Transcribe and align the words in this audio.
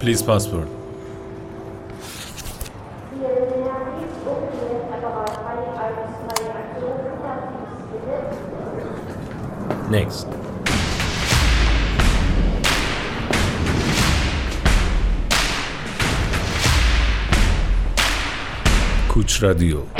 Please 0.00 0.22
password. 0.22 0.66
Next. 9.90 10.26
Kuch 19.08 19.42
Radio. 19.42 19.99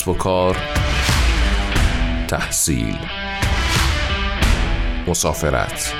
کسب 0.00 0.08
و 0.08 0.14
کار 0.14 0.56
تحصیل 2.28 2.98
مسافرت 5.06 5.94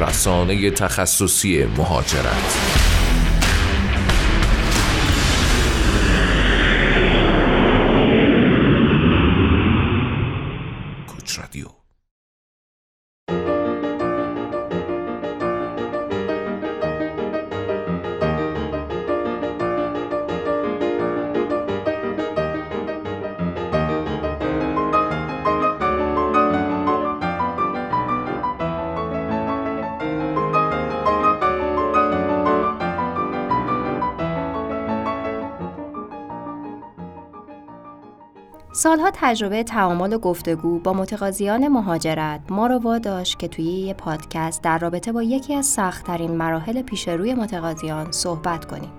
رسانه 0.00 0.70
تخصصی 0.70 1.64
مهاجرت. 1.64 2.89
سالها 38.80 39.10
تجربه 39.14 39.62
تعامل 39.62 40.12
و 40.12 40.18
گفتگو 40.18 40.78
با 40.78 40.92
متقاضیان 40.92 41.68
مهاجرت 41.68 42.40
ما 42.48 42.66
رو 42.66 42.78
واداشت 42.78 43.38
که 43.38 43.48
توی 43.48 43.64
یه 43.64 43.94
پادکست 43.94 44.62
در 44.62 44.78
رابطه 44.78 45.12
با 45.12 45.22
یکی 45.22 45.54
از 45.54 45.66
سختترین 45.66 46.30
مراحل 46.30 46.82
پیش 46.82 47.08
روی 47.08 47.34
متقاضیان 47.34 48.12
صحبت 48.12 48.64
کنیم. 48.64 48.92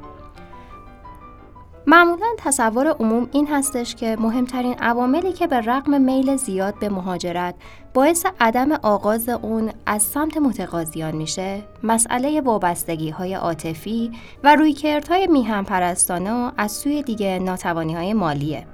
معمولا 1.87 2.27
تصور 2.37 2.87
عموم 2.87 3.29
این 3.31 3.47
هستش 3.47 3.95
که 3.95 4.17
مهمترین 4.19 4.73
عواملی 4.73 5.33
که 5.33 5.47
به 5.47 5.57
رغم 5.57 6.01
میل 6.01 6.35
زیاد 6.35 6.79
به 6.79 6.89
مهاجرت 6.89 7.55
باعث 7.93 8.25
عدم 8.39 8.71
آغاز 8.71 9.29
اون 9.29 9.71
از 9.85 10.03
سمت 10.03 10.37
متقاضیان 10.37 11.15
میشه 11.15 11.63
مسئله 11.83 12.41
وابستگی 12.41 13.09
های 13.09 13.33
عاطفی 13.33 14.11
و 14.43 14.55
رویکردهای 14.55 15.27
میهم 15.27 15.65
پرستانه 15.65 16.31
و 16.31 16.51
از 16.57 16.71
سوی 16.71 17.03
دیگه 17.03 17.39
ناتوانی 17.39 17.93
های 17.93 18.13
مالیه. 18.13 18.67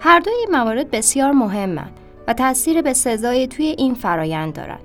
هر 0.00 0.20
دوی 0.20 0.34
این 0.34 0.48
موارد 0.52 0.90
بسیار 0.90 1.32
مهمند 1.32 1.92
و 2.28 2.32
تاثیر 2.32 2.82
به 2.82 2.92
سزای 2.92 3.46
توی 3.46 3.66
این 3.66 3.94
فرایند 3.94 4.52
دارند. 4.52 4.80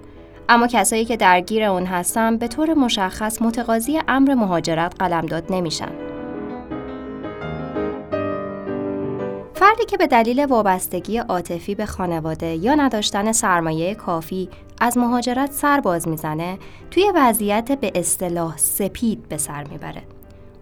اما 0.49 0.67
کسایی 0.67 1.05
که 1.05 1.17
درگیر 1.17 1.63
اون 1.63 1.85
هستن 1.85 2.37
به 2.37 2.47
طور 2.47 2.73
مشخص 2.73 3.41
متقاضی 3.41 3.99
امر 4.07 4.33
مهاجرت 4.33 4.95
قلمداد 4.99 5.43
نمیشن. 5.49 5.91
فردی 9.53 9.85
که 9.87 9.97
به 9.97 10.07
دلیل 10.07 10.45
وابستگی 10.45 11.17
عاطفی 11.17 11.75
به 11.75 11.85
خانواده 11.85 12.55
یا 12.55 12.75
نداشتن 12.75 13.31
سرمایه 13.31 13.95
کافی 13.95 14.49
از 14.81 14.97
مهاجرت 14.97 15.51
سر 15.51 15.79
باز 15.79 16.07
می‌زنه 16.07 16.57
توی 16.91 17.11
وضعیت 17.15 17.71
به 17.71 17.91
اصطلاح 17.95 18.57
سپید 18.57 19.29
به 19.29 19.37
سر 19.37 19.63
می‌بره. 19.63 20.03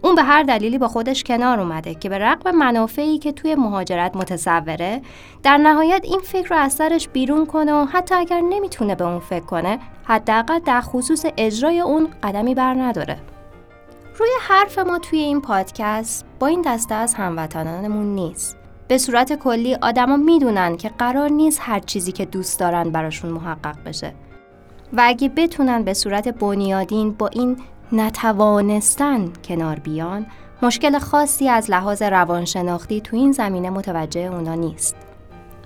اون 0.02 0.14
به 0.14 0.22
هر 0.22 0.42
دلیلی 0.42 0.78
با 0.78 0.88
خودش 0.88 1.24
کنار 1.24 1.60
اومده 1.60 1.94
که 1.94 2.08
به 2.08 2.18
رغم 2.18 2.50
منافعی 2.50 3.18
که 3.18 3.32
توی 3.32 3.54
مهاجرت 3.54 4.16
متصوره 4.16 5.02
در 5.42 5.56
نهایت 5.58 6.00
این 6.04 6.20
فکر 6.20 6.48
رو 6.48 6.56
از 6.56 6.72
سرش 6.72 7.08
بیرون 7.08 7.46
کنه 7.46 7.72
و 7.72 7.84
حتی 7.84 8.14
اگر 8.14 8.40
نمی‌تونه 8.40 8.94
به 8.94 9.04
اون 9.04 9.20
فکر 9.20 9.44
کنه 9.44 9.78
حداقل 10.04 10.58
در 10.58 10.80
خصوص 10.80 11.24
اجرای 11.36 11.80
اون 11.80 12.08
قدمی 12.22 12.54
بر 12.54 12.74
نداره. 12.74 13.18
روی 14.18 14.30
حرف 14.48 14.78
ما 14.78 14.98
توی 14.98 15.18
این 15.18 15.40
پادکست 15.40 16.24
با 16.38 16.46
این 16.46 16.62
دسته 16.62 16.94
از 16.94 17.14
هموطنانمون 17.14 18.14
نیست. 18.14 18.56
به 18.88 18.98
صورت 18.98 19.32
کلی 19.32 19.74
آدما 19.74 20.16
می‌دونن 20.16 20.76
که 20.76 20.88
قرار 20.98 21.28
نیست 21.28 21.60
هر 21.62 21.80
چیزی 21.80 22.12
که 22.12 22.24
دوست 22.24 22.60
دارن 22.60 22.90
براشون 22.90 23.30
محقق 23.30 23.76
بشه. 23.86 24.14
و 24.92 25.02
اگه 25.04 25.28
بتونن 25.28 25.82
به 25.82 25.94
صورت 25.94 26.28
بنیادین 26.28 27.12
با 27.12 27.28
این 27.28 27.56
نتوانستن 27.92 29.32
کنار 29.44 29.78
بیان 29.78 30.26
مشکل 30.62 30.98
خاصی 30.98 31.48
از 31.48 31.70
لحاظ 31.70 32.02
روانشناختی 32.02 33.00
تو 33.00 33.16
این 33.16 33.32
زمینه 33.32 33.70
متوجه 33.70 34.20
اونا 34.20 34.54
نیست. 34.54 34.96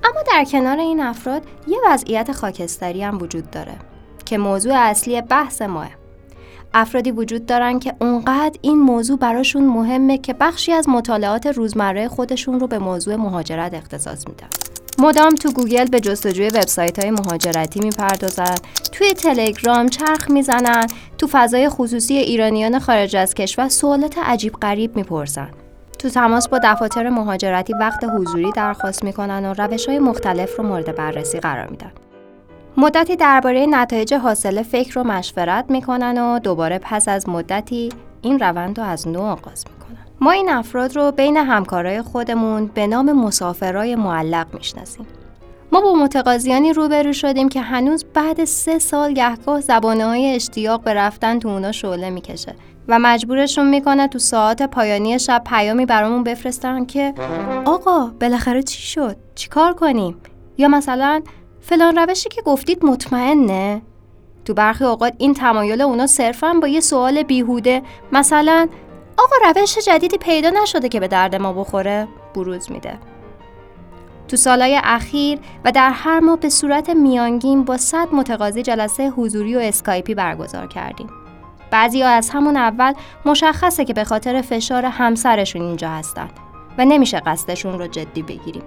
اما 0.05 0.23
در 0.33 0.45
کنار 0.45 0.79
این 0.79 1.01
افراد 1.01 1.43
یه 1.69 1.79
وضعیت 1.87 2.33
خاکستری 2.33 3.03
هم 3.03 3.23
وجود 3.23 3.51
داره 3.51 3.75
که 4.25 4.39
موضوع 4.39 4.75
اصلی 4.77 5.23
بحث 5.23 5.63
ماه. 5.63 5.91
افرادی 6.75 7.11
وجود 7.11 7.47
دارن 7.47 7.79
که 7.79 7.95
اونقدر 8.01 8.59
این 8.63 8.79
موضوع 8.79 9.19
براشون 9.19 9.67
مهمه 9.67 10.19
که 10.19 10.33
بخشی 10.33 10.73
از 10.73 10.89
مطالعات 10.89 11.47
روزمره 11.47 12.09
خودشون 12.09 12.61
رو 12.61 12.67
به 12.67 12.79
موضوع 12.79 13.17
مهاجرت 13.17 13.75
اختصاص 13.75 14.29
میدن. 14.29 14.49
مدام 14.99 15.35
تو 15.35 15.53
گوگل 15.53 15.85
به 15.85 16.01
جستجوی 16.01 16.49
وبسایت 16.49 16.99
های 16.99 17.11
مهاجرتی 17.11 17.81
می‌پردازن 17.81 18.55
توی 18.93 19.13
تلگرام 19.13 19.89
چرخ 19.89 20.31
می‌زنن 20.31 20.87
تو 21.19 21.29
فضای 21.33 21.69
خصوصی 21.69 22.15
ایرانیان 22.15 22.79
خارج 22.79 23.17
از 23.17 23.35
کشور 23.35 23.69
سوالات 23.69 24.19
عجیب 24.19 24.53
غریب 24.53 24.97
می‌پرسن 24.97 25.51
تو 25.99 26.09
تماس 26.09 26.49
با 26.49 26.61
دفاتر 26.65 27.09
مهاجرتی 27.09 27.73
وقت 27.73 28.05
حضوری 28.05 28.53
درخواست 28.57 29.05
می‌کنن 29.05 29.45
و 29.45 29.55
روش 29.55 29.87
های 29.87 29.99
مختلف 29.99 30.57
رو 30.59 30.65
مورد 30.65 30.97
بررسی 30.97 31.41
قرار 31.41 31.67
میدن 31.67 31.93
مدتی 32.77 33.17
درباره 33.17 33.67
نتایج 33.67 34.15
حاصل 34.15 34.63
فکر 34.63 34.95
رو 34.95 35.05
مشورت 35.05 35.65
می‌کنن 35.69 36.19
و 36.19 36.39
دوباره 36.39 36.79
پس 36.83 37.09
از 37.09 37.29
مدتی 37.29 37.89
این 38.23 38.39
روند 38.39 38.81
رو 38.81 38.87
از 38.87 39.09
نو 39.09 39.21
آغاز 39.21 39.65
می‌کنن 39.67 39.76
ما 40.21 40.31
این 40.31 40.49
افراد 40.49 40.97
رو 40.97 41.13
بین 41.13 41.37
همکارای 41.37 42.03
خودمون 42.03 42.67
به 42.67 42.87
نام 42.87 43.13
مسافرای 43.13 43.95
معلق 43.95 44.47
می‌شناسیم. 44.55 45.07
ما 45.73 45.81
با 45.81 45.95
متقاضیانی 45.95 46.73
روبرو 46.73 47.13
شدیم 47.13 47.49
که 47.49 47.61
هنوز 47.61 48.05
بعد 48.15 48.45
سه 48.45 48.79
سال 48.79 49.13
گهگاه 49.13 49.61
زبانه 49.61 50.05
های 50.05 50.35
اشتیاق 50.35 50.81
به 50.81 50.95
رفتن 50.95 51.39
تو 51.39 51.49
اونا 51.49 51.73
شعله 51.73 52.11
می‌کشه 52.11 52.55
و 52.89 52.99
مجبورشون 52.99 53.69
می‌کنه 53.69 54.09
تو 54.09 54.19
ساعت 54.19 54.63
پایانی 54.63 55.19
شب 55.19 55.43
پیامی 55.47 55.87
برامون 55.87 56.25
بفرستن 56.25 56.85
که 56.85 57.15
آقا 57.65 58.07
بالاخره 58.21 58.63
چی 58.63 58.83
شد؟ 58.83 59.17
چیکار 59.35 59.75
کنیم؟ 59.75 60.17
یا 60.59 60.69
مثلا 60.69 61.23
فلان 61.61 61.97
روشی 61.97 62.29
که 62.29 62.43
گفتید 62.43 62.85
مطمئنه؟ 62.85 63.83
تو 64.45 64.55
برخی 64.55 64.85
اوقات 64.85 65.15
این 65.19 65.35
تمایل 65.35 65.83
اونا 65.83 66.07
صرفا 66.07 66.55
با 66.63 66.69
یه 66.69 66.81
سوال 66.81 67.23
بیهوده 67.23 67.83
مثلا 68.13 68.69
آقا 69.19 69.37
روش 69.61 69.79
جدیدی 69.79 70.19
پیدا 70.19 70.51
نشده 70.63 70.89
که 70.89 71.01
به 71.01 71.09
درد 71.09 71.35
ما 71.35 71.53
بخوره 71.53 72.09
بروز 72.35 72.73
میده 72.73 72.99
تو 74.29 74.37
سالهای 74.37 74.81
اخیر 74.85 75.39
و 75.65 75.73
در 75.73 75.91
هر 75.91 76.21
ماه 76.21 76.37
به 76.37 76.49
صورت 76.49 76.91
میانگین 76.91 77.65
با 77.65 77.77
صد 77.77 78.09
متقاضی 78.13 78.63
جلسه 78.63 79.11
حضوری 79.11 79.57
و 79.57 79.59
اسکایپی 79.59 80.15
برگزار 80.15 80.67
کردیم. 80.67 81.11
بعضی 81.71 82.03
ها 82.03 82.09
از 82.09 82.31
همون 82.31 82.57
اول 82.57 82.93
مشخصه 83.25 83.85
که 83.85 83.95
به 83.95 84.05
خاطر 84.05 84.43
فشار 84.43 84.85
همسرشون 84.85 85.63
اینجا 85.63 85.91
هستن 85.91 86.29
و 86.79 86.85
نمیشه 86.85 87.21
قصدشون 87.21 87.79
رو 87.79 87.87
جدی 87.87 88.23
بگیریم. 88.23 88.63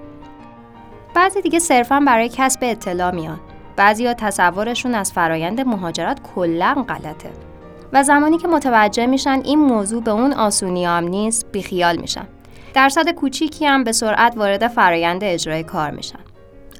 بعضی 1.13 1.41
دیگه 1.41 1.59
صرفا 1.59 1.99
برای 1.99 2.29
کسب 2.33 2.59
اطلاع 2.61 3.11
میان. 3.11 3.39
بعضی 3.75 4.05
ها 4.05 4.13
تصورشون 4.13 4.95
از 4.95 5.13
فرایند 5.13 5.61
مهاجرت 5.61 6.19
کلا 6.35 6.85
غلطه. 6.89 7.48
و 7.93 8.03
زمانی 8.03 8.37
که 8.37 8.47
متوجه 8.47 9.05
میشن 9.05 9.41
این 9.43 9.59
موضوع 9.59 10.03
به 10.03 10.11
اون 10.11 10.33
آسونی 10.33 10.85
هم 10.85 11.03
نیست 11.03 11.45
بیخیال 11.51 11.97
میشن. 11.97 12.27
درصد 12.73 13.09
کوچیکی 13.09 13.65
هم 13.65 13.83
به 13.83 13.91
سرعت 13.91 14.37
وارد 14.37 14.67
فرایند 14.67 15.23
اجرای 15.23 15.63
کار 15.63 15.91
میشن. 15.91 16.19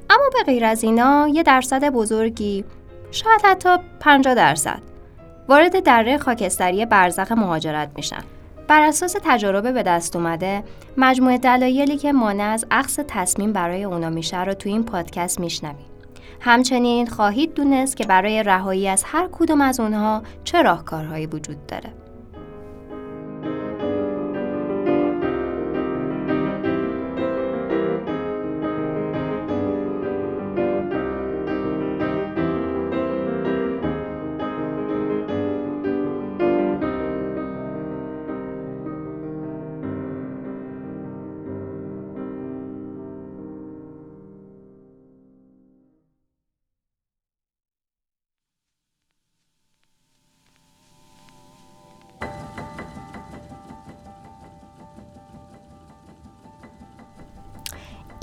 اما 0.10 0.24
به 0.34 0.44
غیر 0.44 0.66
از 0.66 0.84
اینا 0.84 1.28
یه 1.28 1.44
درصد 1.44 1.90
بزرگی 1.90 2.66
شاید 3.12 3.42
حتی 3.44 3.70
50 4.00 4.36
درصد 4.36 4.82
وارد 5.48 5.84
دره 5.84 6.18
خاکستری 6.18 6.86
برزخ 6.86 7.32
مهاجرت 7.32 7.90
میشن. 7.96 8.24
بر 8.68 8.82
اساس 8.82 9.16
تجربه 9.24 9.72
به 9.72 9.84
دست 9.84 10.16
اومده 10.16 10.64
مجموعه 10.98 11.38
دلایلی 11.38 11.98
که 11.98 12.14
مانع 12.14 12.44
از 12.44 12.66
عقص 12.72 13.00
تصمیم 13.08 13.54
برای 13.54 13.84
اونا 13.84 14.10
میشه 14.10 14.44
رو 14.44 14.54
تو 14.54 14.70
این 14.70 14.84
پادکست 14.84 15.40
میشنویم. 15.40 15.89
همچنین 16.40 17.08
خواهید 17.08 17.54
دونست 17.54 17.98
که 17.98 18.06
برای 18.06 18.44
رهایی 18.44 18.88
از 18.88 19.04
هر 19.04 19.30
کدوم 19.32 19.62
از 19.62 19.80
اونها 19.80 20.24
چه 20.44 20.62
راهکارهایی 20.62 21.26
وجود 21.26 21.68
داره. 21.68 21.94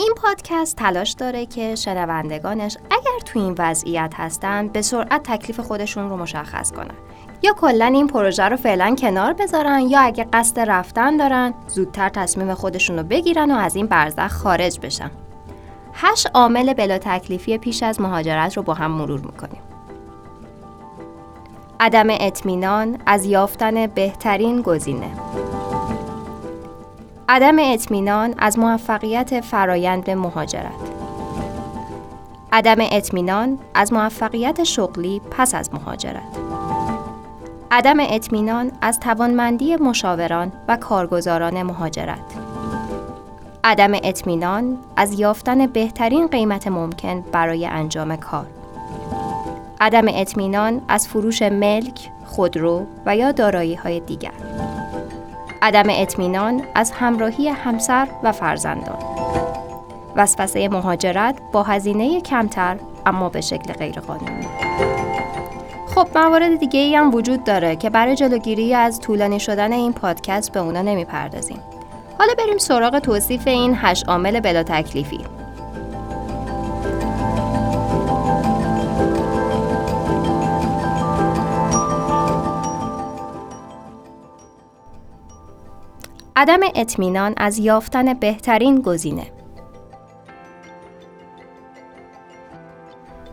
این 0.06 0.14
پادکست 0.14 0.76
تلاش 0.76 1.12
داره 1.12 1.46
که 1.46 1.74
شنوندگانش 1.74 2.76
اگر 2.90 3.18
تو 3.24 3.38
این 3.38 3.54
وضعیت 3.58 4.14
هستن 4.16 4.68
به 4.68 4.82
سرعت 4.82 5.22
تکلیف 5.22 5.60
خودشون 5.60 6.10
رو 6.10 6.16
مشخص 6.16 6.72
کنن. 6.72 6.94
یا 7.42 7.52
کلا 7.52 7.86
این 7.86 8.06
پروژه 8.06 8.44
رو 8.44 8.56
فعلا 8.56 8.94
کنار 8.94 9.32
بذارن 9.32 9.80
یا 9.80 10.00
اگه 10.00 10.26
قصد 10.32 10.60
رفتن 10.60 11.16
دارن 11.16 11.54
زودتر 11.68 12.08
تصمیم 12.08 12.54
خودشون 12.54 12.96
رو 12.96 13.02
بگیرن 13.02 13.50
و 13.50 13.54
از 13.54 13.76
این 13.76 13.86
برزخ 13.86 14.32
خارج 14.32 14.80
بشن. 14.80 15.10
هشت 15.92 16.30
عامل 16.34 16.74
بلا 16.74 16.98
تکلیفی 16.98 17.58
پیش 17.58 17.82
از 17.82 18.00
مهاجرت 18.00 18.56
رو 18.56 18.62
با 18.62 18.74
هم 18.74 18.90
مرور 18.90 19.20
می‌کنیم. 19.20 19.62
عدم 21.80 22.06
اطمینان 22.10 22.98
از 23.06 23.24
یافتن 23.24 23.86
بهترین 23.86 24.62
گزینه. 24.62 25.10
عدم 27.28 27.56
اطمینان 27.58 28.34
از 28.38 28.58
موفقیت 28.58 29.40
فرایند 29.40 30.10
مهاجرت. 30.10 30.72
عدم 32.52 32.76
اطمینان 32.80 33.58
از 33.74 33.92
موفقیت 33.92 34.64
شغلی 34.64 35.20
پس 35.30 35.54
از 35.54 35.74
مهاجرت. 35.74 36.22
عدم 37.70 37.96
اطمینان 38.00 38.72
از 38.80 39.00
توانمندی 39.00 39.76
مشاوران 39.76 40.52
و 40.68 40.76
کارگزاران 40.76 41.62
مهاجرت. 41.62 42.18
عدم 43.64 43.92
اطمینان 43.94 44.78
از 44.96 45.20
یافتن 45.20 45.66
بهترین 45.66 46.26
قیمت 46.26 46.66
ممکن 46.66 47.20
برای 47.32 47.66
انجام 47.66 48.16
کار. 48.16 48.46
عدم 49.80 50.04
اطمینان 50.08 50.82
از 50.88 51.08
فروش 51.08 51.42
ملک، 51.42 52.10
خودرو 52.26 52.86
و 53.06 53.16
یا 53.16 53.32
دارایی 53.32 53.74
های 53.74 54.00
دیگر. 54.00 54.65
عدم 55.62 55.84
اطمینان 55.90 56.62
از 56.74 56.90
همراهی 56.90 57.48
همسر 57.48 58.08
و 58.22 58.32
فرزندان. 58.32 58.98
وسوسه 60.16 60.68
مهاجرت 60.68 61.38
با 61.52 61.62
هزینه 61.62 62.20
کمتر 62.20 62.76
اما 63.06 63.28
به 63.28 63.40
شکل 63.40 63.72
غیرقانونی. 63.72 64.46
خب 65.94 66.08
موارد 66.14 66.58
دیگه 66.58 66.80
ای 66.80 66.94
هم 66.94 67.14
وجود 67.14 67.44
داره 67.44 67.76
که 67.76 67.90
برای 67.90 68.16
جلوگیری 68.16 68.74
از 68.74 69.00
طولانی 69.00 69.40
شدن 69.40 69.72
این 69.72 69.92
پادکست 69.92 70.52
به 70.52 70.60
اونا 70.60 70.82
نمی‌پردازیم. 70.82 71.60
حالا 72.18 72.34
بریم 72.38 72.58
سراغ 72.58 72.98
توصیف 72.98 73.46
این 73.46 73.74
هشت 73.76 74.08
عامل 74.08 74.40
بلا 74.40 74.62
تکلیفی. 74.62 75.20
عدم 86.38 86.60
اطمینان 86.74 87.34
از 87.36 87.58
یافتن 87.58 88.14
بهترین 88.14 88.80
گزینه 88.80 89.32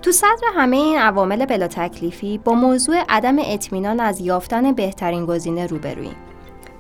تو 0.02 0.12
صدر 0.12 0.48
همه 0.56 0.78
این 0.78 1.00
عوامل 1.00 1.46
بلا 1.46 1.68
تکلیفی 1.68 2.38
با 2.38 2.54
موضوع 2.54 3.04
عدم 3.10 3.36
اطمینان 3.40 4.00
از 4.00 4.22
یافتن 4.22 4.72
بهترین 4.72 5.26
گزینه 5.26 5.68
روبرویم. 5.68 6.16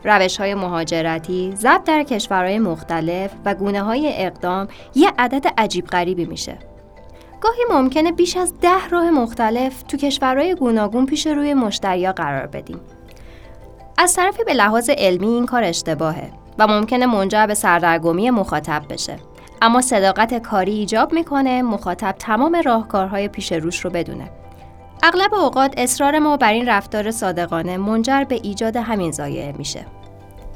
روش 0.03 0.37
های 0.37 0.55
مهاجرتی، 0.55 1.53
ضبط 1.55 1.83
در 1.83 2.03
کشورهای 2.03 2.59
مختلف 2.59 3.31
و 3.45 3.55
گونه 3.55 3.81
های 3.81 4.13
اقدام 4.15 4.67
یه 4.95 5.11
عدد 5.17 5.47
عجیب 5.57 5.87
غریبی 5.87 6.25
میشه. 6.25 6.57
گاهی 7.41 7.63
ممکنه 7.69 8.11
بیش 8.11 8.37
از 8.37 8.53
ده 8.61 8.87
راه 8.91 9.11
مختلف 9.11 9.83
تو 9.83 9.97
کشورهای 9.97 10.55
گوناگون 10.55 11.05
پیش 11.05 11.27
روی 11.27 11.53
مشتریا 11.53 12.11
قرار 12.11 12.47
بدیم 12.47 12.81
از 13.97 14.15
طرفی 14.15 14.43
به 14.43 14.53
لحاظ 14.53 14.89
علمی 14.89 15.27
این 15.27 15.45
کار 15.45 15.63
اشتباهه 15.63 16.31
و 16.59 16.67
ممکنه 16.67 17.05
منجر 17.05 17.47
به 17.47 17.53
سردرگمی 17.53 18.29
مخاطب 18.29 18.81
بشه. 18.89 19.17
اما 19.61 19.81
صداقت 19.81 20.33
کاری 20.33 20.71
ایجاب 20.71 21.13
می‌کنه 21.13 21.61
مخاطب 21.61 22.15
تمام 22.19 22.61
راهکارهای 22.65 23.27
پیش 23.27 23.51
روش 23.51 23.79
رو 23.79 23.89
بدونه. 23.89 24.29
اغلب 25.03 25.33
اوقات 25.33 25.73
اصرار 25.77 26.19
ما 26.19 26.37
بر 26.37 26.53
این 26.53 26.69
رفتار 26.69 27.11
صادقانه 27.11 27.77
منجر 27.77 28.23
به 28.23 28.35
ایجاد 28.43 28.75
همین 28.75 29.11
زایعه 29.11 29.53
میشه. 29.57 29.85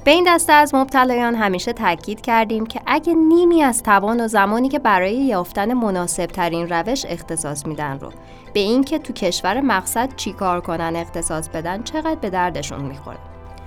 به 0.03 0.11
این 0.11 0.25
دسته 0.27 0.53
از 0.53 0.75
مبتلایان 0.75 1.35
همیشه 1.35 1.73
تاکید 1.73 2.21
کردیم 2.21 2.65
که 2.65 2.81
اگه 2.85 3.13
نیمی 3.13 3.63
از 3.63 3.83
توان 3.83 4.21
و 4.21 4.27
زمانی 4.27 4.69
که 4.69 4.79
برای 4.79 5.15
یافتن 5.15 5.73
مناسب 5.73 6.25
ترین 6.25 6.69
روش 6.69 7.05
اختصاص 7.09 7.65
میدن 7.65 7.99
رو 7.99 8.09
به 8.53 8.59
اینکه 8.59 8.99
تو 8.99 9.13
کشور 9.13 9.61
مقصد 9.61 10.15
چیکار 10.15 10.61
کنن 10.61 10.95
اختصاص 10.95 11.49
بدن 11.49 11.83
چقدر 11.83 12.15
به 12.15 12.29
دردشون 12.29 12.81
می‌خوره. 12.81 13.17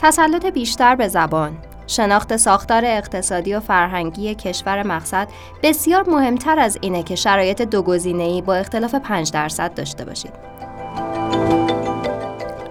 تسلط 0.03 0.47
بیشتر 0.47 0.97
به 0.97 1.09
زبان 1.09 1.59
شناخت 1.87 2.37
ساختار 2.37 2.85
اقتصادی 2.85 3.55
و 3.55 3.61
فرهنگی 3.61 4.35
کشور 4.35 4.83
مقصد 4.83 5.29
بسیار 5.63 6.11
مهمتر 6.11 6.59
از 6.59 6.79
اینه 6.81 7.03
که 7.03 7.15
شرایط 7.15 7.63
دو 7.63 7.91
ای 7.91 8.43
با 8.43 8.55
اختلاف 8.55 8.95
5 8.95 9.33
درصد 9.33 9.75
داشته 9.75 10.05
باشید. 10.05 10.33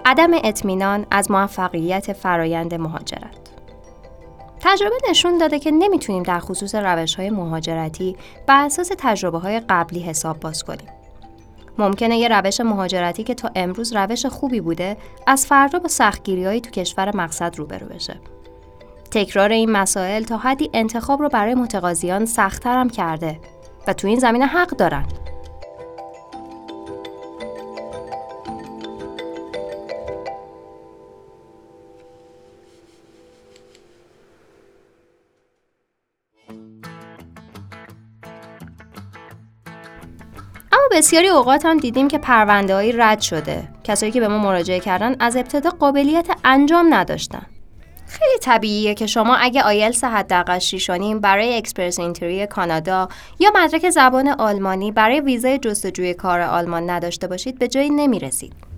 عدم 0.04 0.30
اطمینان 0.44 1.06
از 1.10 1.30
موفقیت 1.30 2.12
فرایند 2.12 2.74
مهاجرت 2.74 3.50
تجربه 4.60 4.96
نشون 5.10 5.38
داده 5.38 5.58
که 5.58 5.70
نمی‌تونیم 5.70 6.22
در 6.22 6.40
خصوص 6.40 6.74
روش 6.74 7.14
های 7.14 7.30
مهاجرتی 7.30 8.16
بر 8.46 8.64
اساس 8.64 8.92
تجربه 8.98 9.38
های 9.38 9.60
قبلی 9.68 10.00
حساب 10.00 10.40
باز 10.40 10.64
کنیم. 10.64 10.99
ممکنه 11.80 12.18
یه 12.18 12.28
روش 12.28 12.60
مهاجرتی 12.60 13.24
که 13.24 13.34
تا 13.34 13.50
امروز 13.54 13.92
روش 13.96 14.26
خوبی 14.26 14.60
بوده 14.60 14.96
از 15.26 15.46
فردا 15.46 15.78
با 15.78 15.88
سختگیری 15.88 16.60
تو 16.60 16.70
کشور 16.70 17.16
مقصد 17.16 17.56
روبرو 17.56 17.86
بشه. 17.86 18.20
تکرار 19.10 19.50
این 19.50 19.70
مسائل 19.70 20.22
تا 20.22 20.36
حدی 20.36 20.70
انتخاب 20.74 21.20
رو 21.20 21.28
برای 21.28 21.54
متقاضیان 21.54 22.26
سختتر 22.26 22.78
هم 22.78 22.90
کرده 22.90 23.40
و 23.86 23.92
تو 23.92 24.08
این 24.08 24.18
زمینه 24.18 24.46
حق 24.46 24.68
دارن. 24.68 25.06
بسیاری 40.90 41.28
اوقات 41.28 41.66
هم 41.66 41.76
دیدیم 41.76 42.08
که 42.08 42.18
پرونده 42.18 42.92
رد 42.96 43.20
شده 43.20 43.68
کسایی 43.84 44.12
که 44.12 44.20
به 44.20 44.28
ما 44.28 44.38
مراجعه 44.38 44.80
کردن 44.80 45.16
از 45.20 45.36
ابتدا 45.36 45.70
قابلیت 45.70 46.26
انجام 46.44 46.94
نداشتن 46.94 47.46
خیلی 48.06 48.38
طبیعیه 48.42 48.94
که 48.94 49.06
شما 49.06 49.36
اگه 49.36 49.62
آیلس 49.62 50.04
حداقل 50.04 50.58
6 50.58 50.90
برای 51.20 51.56
اکسپرس 51.56 51.98
اینتری 51.98 52.46
کانادا 52.46 53.08
یا 53.38 53.50
مدرک 53.54 53.90
زبان 53.90 54.28
آلمانی 54.28 54.92
برای 54.92 55.20
ویزای 55.20 55.58
جستجوی 55.58 56.14
کار 56.14 56.40
آلمان 56.40 56.90
نداشته 56.90 57.26
باشید 57.26 57.58
به 57.58 57.68
جایی 57.68 57.90
نمی‌رسید. 57.90 58.69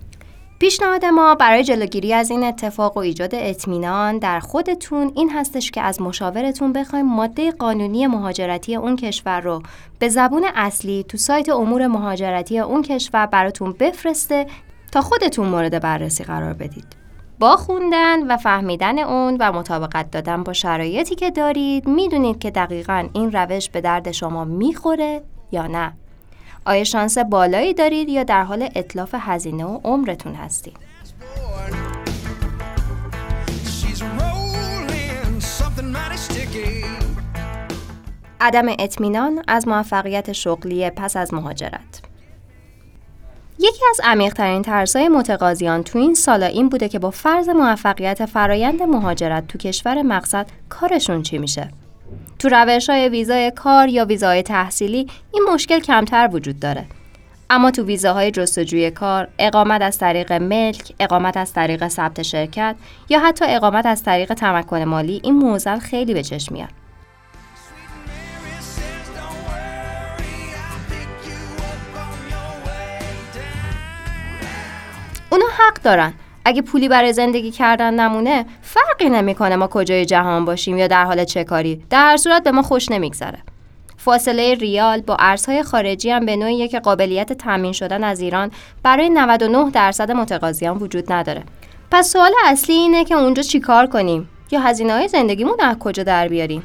پیشنهاد 0.63 1.05
ما 1.05 1.35
برای 1.35 1.63
جلوگیری 1.63 2.13
از 2.13 2.31
این 2.31 2.43
اتفاق 2.43 2.97
و 2.97 2.99
ایجاد 2.99 3.35
اطمینان 3.35 4.17
در 4.17 4.39
خودتون 4.39 5.11
این 5.15 5.29
هستش 5.29 5.71
که 5.71 5.81
از 5.81 6.01
مشاورتون 6.01 6.73
بخوایم 6.73 7.05
ماده 7.05 7.51
قانونی 7.51 8.07
مهاجرتی 8.07 8.75
اون 8.75 8.95
کشور 8.95 9.41
رو 9.41 9.63
به 9.99 10.09
زبون 10.09 10.45
اصلی 10.55 11.03
تو 11.03 11.17
سایت 11.17 11.49
امور 11.49 11.87
مهاجرتی 11.87 12.59
اون 12.59 12.81
کشور 12.81 13.25
براتون 13.25 13.75
بفرسته 13.79 14.47
تا 14.91 15.01
خودتون 15.01 15.47
مورد 15.47 15.81
بررسی 15.81 16.23
قرار 16.23 16.53
بدید. 16.53 16.95
با 17.39 17.55
خوندن 17.55 18.27
و 18.31 18.37
فهمیدن 18.37 18.99
اون 18.99 19.37
و 19.39 19.51
مطابقت 19.51 20.11
دادن 20.11 20.43
با 20.43 20.53
شرایطی 20.53 21.15
که 21.15 21.31
دارید 21.31 21.87
می‌دونید 21.87 22.39
که 22.39 22.51
دقیقا 22.51 23.09
این 23.13 23.31
روش 23.31 23.69
به 23.69 23.81
درد 23.81 24.11
شما 24.11 24.45
می‌خوره 24.45 25.23
یا 25.51 25.67
نه 25.67 25.93
آیا 26.65 26.83
شانس 26.83 27.17
بالایی 27.17 27.73
دارید 27.73 28.09
یا 28.09 28.23
در 28.23 28.43
حال 28.43 28.69
اطلاف 28.75 29.15
هزینه 29.17 29.65
و 29.65 29.79
عمرتون 29.83 30.33
هستید؟ 30.35 30.77
عدم 38.41 38.65
اطمینان 38.79 39.43
از 39.47 39.67
موفقیت 39.67 40.31
شغلی 40.31 40.89
پس 40.89 41.17
از 41.17 41.33
مهاجرت. 41.33 42.01
یکی 43.59 43.85
از 43.89 44.01
عمیقترین 44.03 44.61
ترسای 44.61 45.07
متقاضیان 45.07 45.83
تو 45.83 45.99
این 45.99 46.13
سالا 46.13 46.45
این 46.45 46.69
بوده 46.69 46.89
که 46.89 46.99
با 46.99 47.11
فرض 47.11 47.49
موفقیت 47.49 48.25
فرایند 48.25 48.83
مهاجرت 48.83 49.47
تو 49.47 49.57
کشور 49.57 50.01
مقصد 50.01 50.47
کارشون 50.69 51.23
چی 51.23 51.37
میشه؟ 51.37 51.69
تو 52.39 52.49
روش 52.49 52.89
های 52.89 53.09
ویزای 53.09 53.51
کار 53.51 53.89
یا 53.89 54.05
ویزای 54.05 54.43
تحصیلی 54.43 55.07
این 55.33 55.43
مشکل 55.53 55.79
کمتر 55.79 56.29
وجود 56.33 56.59
داره 56.59 56.85
اما 57.49 57.71
تو 57.71 57.83
ویزاهای 57.83 58.31
جستجوی 58.31 58.91
کار، 58.91 59.27
اقامت 59.39 59.81
از 59.81 59.97
طریق 59.97 60.33
ملک، 60.33 60.93
اقامت 60.99 61.37
از 61.37 61.53
طریق 61.53 61.87
ثبت 61.87 62.21
شرکت 62.21 62.75
یا 63.09 63.19
حتی 63.19 63.45
اقامت 63.47 63.85
از 63.85 64.03
طریق 64.03 64.33
تمکن 64.33 64.83
مالی 64.83 65.21
این 65.23 65.35
موزل 65.35 65.79
خیلی 65.79 66.13
به 66.13 66.23
چشم 66.23 66.53
میاد. 66.53 66.69
اونا 75.29 75.45
حق 75.57 75.81
دارن 75.81 76.13
اگه 76.45 76.61
پولی 76.61 76.87
برای 76.87 77.13
زندگی 77.13 77.51
کردن 77.51 77.93
نمونه 77.93 78.45
فرقی 78.61 79.09
نمی‌کنه 79.09 79.55
ما 79.55 79.67
کجای 79.67 80.05
جهان 80.05 80.45
باشیم 80.45 80.77
یا 80.77 80.87
در 80.87 81.05
حال 81.05 81.23
چه 81.23 81.43
کاری. 81.43 81.83
در 81.89 82.05
هر 82.05 82.17
صورت 82.17 82.43
به 82.43 82.51
ما 82.51 82.61
خوش 82.61 82.91
نمیگذره. 82.91 83.39
فاصله 83.97 84.53
ریال 84.53 85.01
با 85.01 85.15
ارزهای 85.19 85.63
خارجی 85.63 86.09
هم 86.09 86.25
به 86.25 86.35
نوعیه 86.35 86.67
که 86.67 86.79
قابلیت 86.79 87.33
تامین 87.33 87.71
شدن 87.71 88.03
از 88.03 88.19
ایران 88.19 88.51
برای 88.83 89.09
99 89.09 89.71
درصد 89.71 90.11
متقاضیان 90.11 90.77
وجود 90.77 91.11
نداره. 91.11 91.43
پس 91.91 92.11
سوال 92.11 92.31
اصلی 92.45 92.75
اینه 92.75 93.05
که 93.05 93.15
اونجا 93.15 93.41
چیکار 93.41 93.87
کنیم؟ 93.87 94.29
یا 94.51 94.59
هزینه 94.59 94.93
های 94.93 95.07
زندگیمون 95.07 95.55
از 95.59 95.77
کجا 95.79 96.03
در 96.03 96.27
بیاریم؟ 96.27 96.63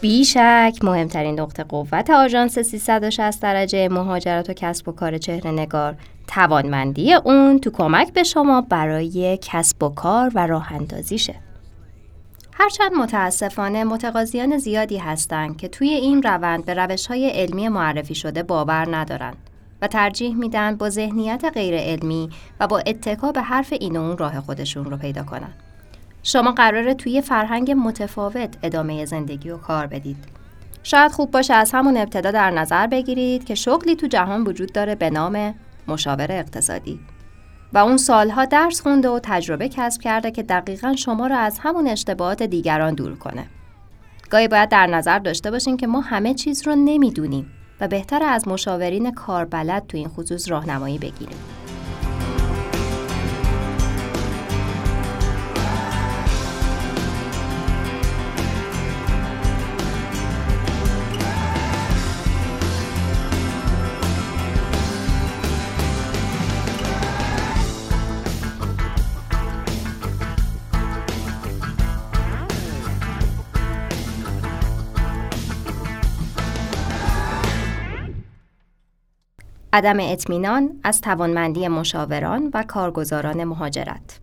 بیشک 0.00 0.78
مهمترین 0.82 1.40
نقطه 1.40 1.64
قوت 1.64 2.10
آژانس 2.10 2.58
360 2.58 3.42
درجه 3.42 3.88
مهاجرت 3.88 4.50
و 4.50 4.52
کسب 4.52 4.88
و 4.88 4.92
کار 4.92 5.18
چهره 5.18 5.50
نگار 5.50 5.96
توانمندی 6.26 7.14
اون 7.14 7.58
تو 7.58 7.70
کمک 7.70 8.12
به 8.12 8.22
شما 8.22 8.60
برای 8.60 9.38
کسب 9.42 9.82
و 9.82 9.88
کار 9.88 10.32
و 10.34 10.46
راه 10.46 10.72
اندازیشه. 10.72 11.34
هرچند 12.52 12.92
متاسفانه 12.92 13.84
متقاضیان 13.84 14.58
زیادی 14.58 14.98
هستند 14.98 15.56
که 15.56 15.68
توی 15.68 15.88
این 15.88 16.22
روند 16.22 16.64
به 16.64 16.74
روش 16.74 17.06
های 17.06 17.30
علمی 17.30 17.68
معرفی 17.68 18.14
شده 18.14 18.42
باور 18.42 18.96
ندارند 18.96 19.36
و 19.82 19.86
ترجیح 19.86 20.36
میدن 20.36 20.76
با 20.76 20.90
ذهنیت 20.90 21.44
غیر 21.54 21.74
علمی 21.76 22.30
و 22.60 22.66
با 22.66 22.78
اتکا 22.78 23.32
به 23.32 23.42
حرف 23.42 23.72
این 23.80 23.96
و 23.96 24.00
اون 24.00 24.18
راه 24.18 24.40
خودشون 24.40 24.84
رو 24.84 24.96
پیدا 24.96 25.22
کنن. 25.22 25.52
شما 26.22 26.52
قراره 26.52 26.94
توی 26.94 27.20
فرهنگ 27.20 27.74
متفاوت 27.78 28.56
ادامه 28.62 29.04
زندگی 29.04 29.50
و 29.50 29.56
کار 29.56 29.86
بدید. 29.86 30.16
شاید 30.82 31.12
خوب 31.12 31.30
باشه 31.30 31.54
از 31.54 31.70
همون 31.72 31.96
ابتدا 31.96 32.30
در 32.30 32.50
نظر 32.50 32.86
بگیرید 32.86 33.44
که 33.44 33.54
شغلی 33.54 33.96
تو 33.96 34.06
جهان 34.06 34.44
وجود 34.44 34.72
داره 34.72 34.94
به 34.94 35.10
نام 35.10 35.54
مشاور 35.88 36.26
اقتصادی 36.30 37.00
و 37.72 37.78
اون 37.78 37.96
سالها 37.96 38.44
درس 38.44 38.80
خونده 38.80 39.08
و 39.08 39.20
تجربه 39.22 39.68
کسب 39.68 40.00
کرده 40.00 40.30
که 40.30 40.42
دقیقا 40.42 40.94
شما 40.94 41.26
را 41.26 41.38
از 41.38 41.58
همون 41.58 41.86
اشتباهات 41.86 42.42
دیگران 42.42 42.94
دور 42.94 43.14
کنه. 43.14 43.46
گاهی 44.30 44.48
باید 44.48 44.68
در 44.68 44.86
نظر 44.86 45.18
داشته 45.18 45.50
باشین 45.50 45.76
که 45.76 45.86
ما 45.86 46.00
همه 46.00 46.34
چیز 46.34 46.66
رو 46.66 46.74
نمی‌دونیم 46.76 47.50
و 47.80 47.88
بهتر 47.88 48.22
از 48.22 48.48
مشاورین 48.48 49.10
کاربلد 49.10 49.86
تو 49.86 49.96
این 49.96 50.08
خصوص 50.08 50.50
راهنمایی 50.50 50.98
بگیریم. 50.98 51.38
عدم 79.72 79.96
اطمینان 80.00 80.80
از 80.84 81.00
توانمندی 81.00 81.68
مشاوران 81.68 82.50
و 82.54 82.62
کارگزاران 82.62 83.44
مهاجرت 83.44 84.20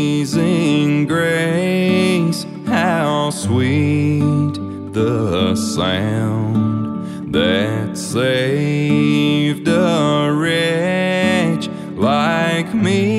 Amazing 0.00 1.06
grace, 1.06 2.46
how 2.66 3.30
sweet 3.30 4.54
the 4.98 5.54
sound 5.54 7.32
that 7.34 7.96
saved 7.96 9.68
a 9.68 10.32
wretch 10.40 11.64
like 11.96 12.72
me. 12.74 13.09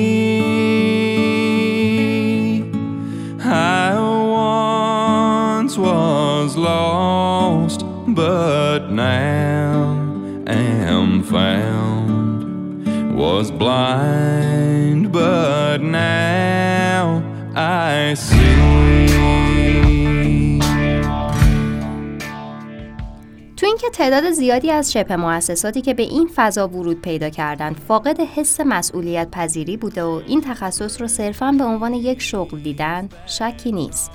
تعداد 23.92 24.30
زیادی 24.30 24.70
از 24.70 24.92
شبه 24.92 25.16
مؤسساتی 25.16 25.80
که 25.80 25.94
به 25.94 26.02
این 26.02 26.30
فضا 26.34 26.68
ورود 26.68 27.00
پیدا 27.00 27.28
کردند 27.28 27.76
فاقد 27.88 28.20
حس 28.20 28.60
مسئولیت 28.60 29.28
پذیری 29.30 29.76
بوده 29.76 30.02
و 30.02 30.20
این 30.26 30.40
تخصص 30.40 31.00
رو 31.00 31.08
صرفا 31.08 31.52
به 31.58 31.64
عنوان 31.64 31.94
یک 31.94 32.22
شغل 32.22 32.58
دیدن 32.58 33.08
شکی 33.26 33.72
نیست. 33.72 34.10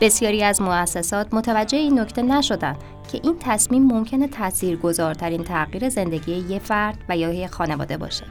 بسیاری 0.00 0.44
از 0.44 0.62
مؤسسات 0.62 1.34
متوجه 1.34 1.78
این 1.78 2.00
نکته 2.00 2.22
نشدند 2.22 2.76
که 3.12 3.20
این 3.22 3.36
تصمیم 3.40 3.82
ممکنه 3.82 4.28
تاثیرگذارترین 4.28 5.44
تغییر 5.44 5.88
زندگی 5.88 6.44
یه 6.48 6.58
فرد 6.58 6.98
و 7.08 7.16
یا 7.16 7.32
یه 7.32 7.46
خانواده 7.46 7.96
باشه. 7.96 8.24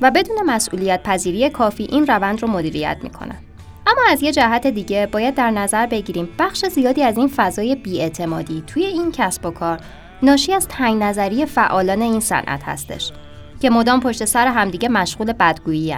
و 0.00 0.10
بدون 0.10 0.42
مسئولیت 0.46 1.02
پذیری 1.02 1.50
کافی 1.50 1.84
این 1.84 2.06
روند 2.06 2.42
رو 2.42 2.48
مدیریت 2.48 2.96
می‌کنن. 3.02 3.38
اما 3.86 4.00
از 4.08 4.22
یه 4.22 4.32
جهت 4.32 4.66
دیگه 4.66 5.08
باید 5.12 5.34
در 5.34 5.50
نظر 5.50 5.86
بگیریم 5.86 6.28
بخش 6.38 6.64
زیادی 6.64 7.02
از 7.02 7.18
این 7.18 7.28
فضای 7.28 7.74
بیاعتمادی 7.74 8.64
توی 8.66 8.84
این 8.84 9.12
کسب 9.12 9.46
و 9.46 9.50
کار 9.50 9.80
ناشی 10.22 10.52
از 10.52 10.68
تنگ 10.68 11.02
نظری 11.02 11.46
فعالان 11.46 12.02
این 12.02 12.20
صنعت 12.20 12.62
هستش 12.64 13.12
که 13.60 13.70
مدام 13.70 14.00
پشت 14.00 14.24
سر 14.24 14.46
همدیگه 14.46 14.88
مشغول 14.88 15.32
بدگویی 15.32 15.96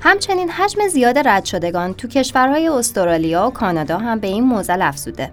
همچنین 0.00 0.50
حجم 0.50 0.88
زیاد 0.88 1.28
رد 1.28 1.44
شدگان 1.44 1.94
تو 1.94 2.08
کشورهای 2.08 2.68
استرالیا 2.68 3.46
و 3.46 3.50
کانادا 3.50 3.98
هم 3.98 4.20
به 4.20 4.26
این 4.26 4.44
موزل 4.44 4.82
افزوده. 4.82 5.30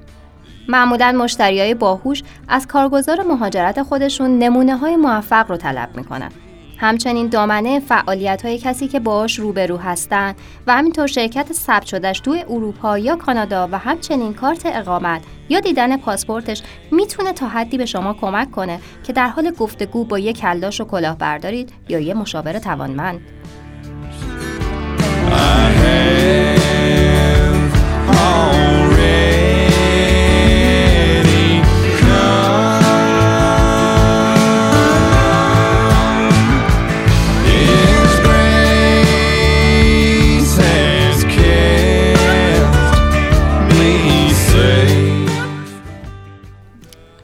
معمولا 0.68 1.12
مشتری 1.12 1.60
های 1.60 1.74
باهوش 1.74 2.24
از 2.48 2.68
کارگزار 2.68 3.24
مهاجرت 3.24 3.84
خودشون 3.84 4.40
نمونه 4.40 4.78
های 4.78 4.96
موفق 4.96 5.50
رو 5.50 5.58
طلب 5.58 5.90
می‌کنن. 5.96 6.32
همچنین 6.82 7.28
دامنه 7.28 7.80
فعالیت 7.80 8.46
های 8.46 8.58
کسی 8.58 8.88
که 8.88 9.00
باش 9.00 9.40
روبرو 9.40 9.78
هستند 9.78 10.36
و 10.68 10.74
همینطور 10.74 11.08
شرکت 11.08 11.54
ثبت 11.54 11.86
شدهش 11.86 12.20
توی 12.20 12.46
اروپا 12.50 12.98
یا 12.98 13.16
کانادا 13.16 13.70
و 13.72 13.78
همچنین 13.78 14.34
کارت 14.34 14.66
اقامت 14.66 15.22
یا 15.50 15.60
دیدن 15.60 15.98
پاسپورتش 15.98 16.62
می‌تونه 16.92 17.34
تا 17.34 17.48
حدی 17.48 17.78
به 17.78 17.86
شما 17.86 18.14
کمک 18.14 18.52
کنه 18.52 18.80
که 19.04 19.14
در 19.14 19.28
حال 19.28 19.52
گفتگو 19.52 20.04
با 20.04 20.20
یک 20.20 20.38
کلاش 20.38 20.82
و 20.82 20.86
کلاه 20.86 21.18
بردارید 21.18 21.74
یا 21.90 22.00
یه 22.00 22.14
مشاور 22.14 22.60
توانمند. 22.60 23.22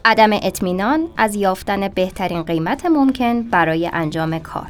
عدم 0.07 0.29
اطمینان 0.33 1.07
از 1.17 1.35
یافتن 1.35 1.87
بهترین 1.87 2.43
قیمت 2.43 2.85
ممکن 2.85 3.41
برای 3.41 3.89
انجام 3.93 4.39
کار. 4.39 4.67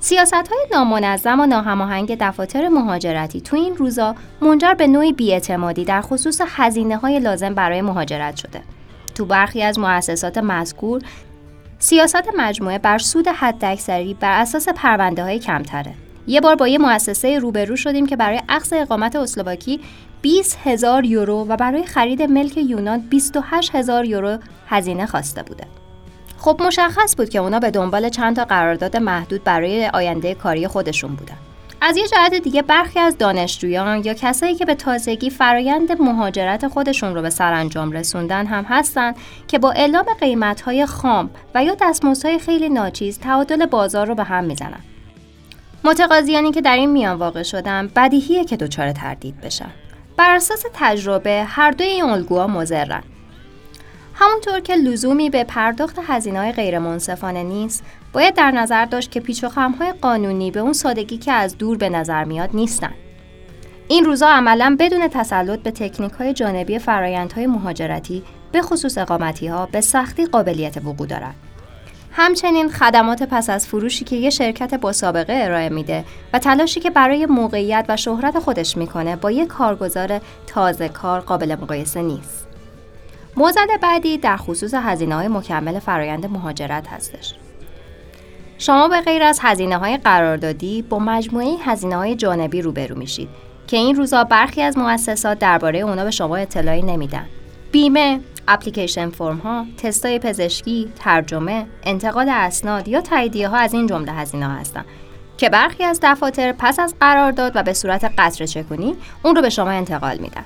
سیاست 0.00 0.34
های 0.34 0.66
نامنظم 0.72 1.40
و 1.40 1.46
ناهماهنگ 1.46 2.16
دفاتر 2.20 2.68
مهاجرتی 2.68 3.40
تو 3.40 3.56
این 3.56 3.76
روزا 3.76 4.14
منجر 4.40 4.74
به 4.74 4.86
نوعی 4.86 5.12
بیاعتمادی 5.12 5.84
در 5.84 6.00
خصوص 6.00 6.40
هزینه 6.46 6.96
های 6.96 7.20
لازم 7.20 7.54
برای 7.54 7.82
مهاجرت 7.82 8.36
شده. 8.36 8.62
تو 9.14 9.24
برخی 9.24 9.62
از 9.62 9.78
مؤسسات 9.78 10.38
مذکور 10.38 11.02
سیاست 11.78 12.28
مجموعه 12.36 12.78
بر 12.78 12.98
سود 12.98 13.28
حداکثری 13.28 14.14
بر 14.14 14.40
اساس 14.40 14.68
پرونده 14.68 15.22
های 15.22 15.38
کمتره. 15.38 15.94
یه 16.26 16.40
بار 16.40 16.54
با 16.54 16.68
یه 16.68 16.78
مؤسسه 16.78 17.38
روبرو 17.38 17.76
شدیم 17.76 18.06
که 18.06 18.16
برای 18.16 18.40
اخذ 18.48 18.72
اقامت 18.72 19.16
اسلواکی 19.16 19.80
20 20.22 20.58
هزار 20.64 21.04
یورو 21.04 21.46
و 21.48 21.56
برای 21.56 21.84
خرید 21.84 22.22
ملک 22.22 22.56
یونان 22.56 23.00
28 23.00 23.74
هزار 23.74 24.04
یورو 24.04 24.38
هزینه 24.68 25.06
خواسته 25.06 25.42
بوده. 25.42 25.64
خب 26.38 26.62
مشخص 26.64 27.16
بود 27.16 27.28
که 27.28 27.38
اونا 27.38 27.58
به 27.58 27.70
دنبال 27.70 28.08
چند 28.08 28.36
تا 28.36 28.44
قرارداد 28.44 28.96
محدود 28.96 29.44
برای 29.44 29.86
آینده 29.86 30.34
کاری 30.34 30.68
خودشون 30.68 31.14
بودن. 31.14 31.36
از 31.80 31.96
یه 31.96 32.06
جهت 32.08 32.34
دیگه 32.34 32.62
برخی 32.62 32.98
از 32.98 33.18
دانشجویان 33.18 34.04
یا 34.04 34.14
کسایی 34.14 34.54
که 34.54 34.64
به 34.64 34.74
تازگی 34.74 35.30
فرایند 35.30 36.02
مهاجرت 36.02 36.68
خودشون 36.68 37.14
رو 37.14 37.22
به 37.22 37.30
سرانجام 37.30 37.92
رسوندن 37.92 38.46
هم 38.46 38.64
هستن 38.64 39.14
که 39.48 39.58
با 39.58 39.70
اعلام 39.70 40.06
قیمت‌های 40.20 40.86
خام 40.86 41.30
و 41.54 41.64
یا 41.64 41.76
دستمزدهای 41.80 42.38
خیلی 42.38 42.68
ناچیز 42.68 43.18
تعادل 43.18 43.66
بازار 43.66 44.06
رو 44.06 44.14
به 44.14 44.24
هم 44.24 44.44
می‌زنن. 44.44 44.80
متقاضیانی 45.84 46.52
که 46.52 46.60
در 46.60 46.76
این 46.76 46.90
میان 46.90 47.18
واقع 47.18 47.42
شدن 47.42 47.90
بدیهیه 47.96 48.44
که 48.44 48.56
دچار 48.56 48.92
تردید 48.92 49.40
بشن. 49.40 49.70
بر 50.16 50.34
اساس 50.34 50.64
تجربه 50.74 51.44
هر 51.48 51.70
دوی 51.70 51.86
این 51.86 52.04
الگوها 52.04 52.46
مضرن. 52.46 53.02
همونطور 54.14 54.60
که 54.60 54.74
لزومی 54.74 55.30
به 55.30 55.44
پرداخت 55.44 55.98
هزینه 56.06 56.38
های 56.38 56.52
غیر 56.52 56.78
منصفانه 56.78 57.42
نیست، 57.42 57.84
باید 58.12 58.34
در 58.34 58.50
نظر 58.50 58.84
داشت 58.84 59.10
که 59.10 59.20
پیچ 59.20 59.44
و 59.44 59.48
خمهای 59.48 59.92
قانونی 59.92 60.50
به 60.50 60.60
اون 60.60 60.72
سادگی 60.72 61.18
که 61.18 61.32
از 61.32 61.58
دور 61.58 61.76
به 61.76 61.88
نظر 61.88 62.24
میاد 62.24 62.50
نیستن. 62.54 62.92
این 63.88 64.04
روزا 64.04 64.28
عملا 64.28 64.76
بدون 64.80 65.08
تسلط 65.08 65.58
به 65.58 65.70
تکنیک 65.70 66.12
های 66.12 66.32
جانبی 66.32 66.78
فرایندهای 66.78 67.46
مهاجرتی 67.46 68.22
به 68.52 68.62
خصوص 68.62 68.98
اقامتی 68.98 69.46
ها 69.46 69.66
به 69.66 69.80
سختی 69.80 70.26
قابلیت 70.26 70.76
وقوع 70.76 71.06
دارند. 71.06 71.34
همچنین 72.12 72.70
خدمات 72.70 73.22
پس 73.22 73.50
از 73.50 73.66
فروشی 73.66 74.04
که 74.04 74.16
یه 74.16 74.30
شرکت 74.30 74.74
با 74.74 74.92
سابقه 74.92 75.32
ارائه 75.36 75.68
میده 75.68 76.04
و 76.32 76.38
تلاشی 76.38 76.80
که 76.80 76.90
برای 76.90 77.26
موقعیت 77.26 77.84
و 77.88 77.96
شهرت 77.96 78.38
خودش 78.38 78.76
می‌کنه 78.76 79.16
با 79.16 79.30
یک 79.30 79.48
کارگزار 79.48 80.20
تازه 80.46 80.88
کار 80.88 81.20
قابل 81.20 81.56
مقایسه 81.62 82.02
نیست. 82.02 82.46
موزل 83.36 83.76
بعدی 83.82 84.18
در 84.18 84.36
خصوص 84.36 84.74
هزینه 84.74 85.14
های 85.14 85.28
مکمل 85.28 85.78
فرایند 85.78 86.26
مهاجرت 86.26 86.88
هستش. 86.88 87.34
شما 88.58 88.88
به 88.88 89.00
غیر 89.00 89.22
از 89.22 89.38
هزینه 89.42 89.78
های 89.78 89.96
قراردادی 89.96 90.82
با 90.82 90.98
مجموعه 90.98 91.56
هزینه 91.64 91.96
های 91.96 92.14
جانبی 92.14 92.62
روبرو 92.62 92.98
میشید 92.98 93.28
که 93.66 93.76
این 93.76 93.96
روزا 93.96 94.24
برخی 94.24 94.62
از 94.62 94.78
مؤسسات 94.78 95.38
درباره 95.38 95.78
اونا 95.78 96.04
به 96.04 96.10
شما 96.10 96.36
اطلاعی 96.36 96.82
نمیدن. 96.82 97.26
بیمه، 97.72 98.20
اپلیکیشن 98.48 99.10
فرم 99.10 99.38
ها، 99.38 99.66
تستای 99.76 100.18
پزشکی، 100.18 100.92
ترجمه، 100.96 101.66
انتقاد 101.82 102.28
اسناد 102.30 102.88
یا 102.88 103.00
تاییدیه 103.00 103.48
ها 103.48 103.56
از 103.56 103.74
این 103.74 103.86
جمله 103.86 104.12
هزینه 104.12 104.46
ها 104.46 104.52
هستند 104.52 104.84
که 105.36 105.48
برخی 105.48 105.84
از 105.84 106.00
دفاتر 106.02 106.52
پس 106.52 106.80
از 106.80 106.94
قرارداد 107.00 107.52
و 107.54 107.62
به 107.62 107.72
صورت 107.72 108.12
قطر 108.18 108.46
چکونی 108.46 108.96
اون 109.22 109.36
رو 109.36 109.42
به 109.42 109.50
شما 109.50 109.70
انتقال 109.70 110.18
میدن. 110.18 110.44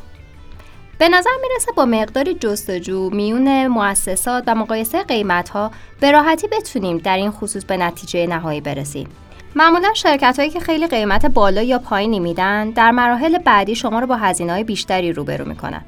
به 0.98 1.08
نظر 1.08 1.30
می‌رسه 1.42 1.72
با 1.72 1.84
مقداری 1.84 2.34
جستجو 2.34 3.10
میون 3.10 3.66
مؤسسات 3.66 4.44
و 4.46 4.54
مقایسه 4.54 5.02
قیمت 5.02 5.48
ها 5.48 5.70
به 6.00 6.10
راحتی 6.10 6.48
بتونیم 6.48 6.98
در 6.98 7.16
این 7.16 7.30
خصوص 7.30 7.64
به 7.64 7.76
نتیجه 7.76 8.26
نهایی 8.26 8.60
برسیم. 8.60 9.08
معمولا 9.56 9.94
شرکت 9.94 10.38
هایی 10.38 10.50
که 10.50 10.60
خیلی 10.60 10.86
قیمت 10.86 11.26
بالا 11.26 11.62
یا 11.62 11.78
پایینی 11.78 12.20
میدن 12.20 12.70
در 12.70 12.90
مراحل 12.90 13.38
بعدی 13.38 13.74
شما 13.74 14.00
رو 14.00 14.06
با 14.06 14.16
هزینه 14.16 14.52
های 14.52 14.64
بیشتری 14.64 15.12
روبرو 15.12 15.48
می‌کنن. 15.48 15.84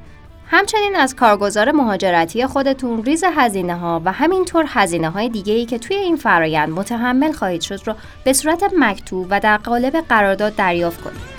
همچنین 0.51 0.95
از 0.95 1.15
کارگزار 1.15 1.71
مهاجرتی 1.71 2.45
خودتون 2.45 3.03
ریز 3.03 3.23
هزینه 3.35 3.75
ها 3.75 4.01
و 4.05 4.11
همینطور 4.11 4.65
هزینه 4.67 5.09
های 5.09 5.29
دیگه 5.29 5.53
ای 5.53 5.65
که 5.65 5.79
توی 5.79 5.95
این 5.95 6.15
فرایند 6.15 6.69
متحمل 6.69 7.31
خواهید 7.31 7.61
شد 7.61 7.79
رو 7.85 7.93
به 8.23 8.33
صورت 8.33 8.63
مکتوب 8.77 9.27
و 9.29 9.39
در 9.39 9.57
قالب 9.57 9.97
قرارداد 9.97 10.55
دریافت 10.55 11.01
کنید. 11.01 11.38